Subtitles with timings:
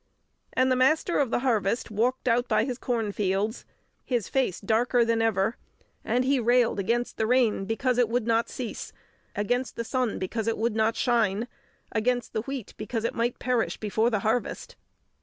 [0.53, 3.65] And the Master of the Harvest walked out by his cornfields,
[4.03, 5.57] his face darker than ever.
[6.03, 8.91] And he railed against the rain because it would not cease;
[9.35, 11.47] against the sun because it would not shine;
[11.91, 14.75] against the wheat because it might perish before the harvest.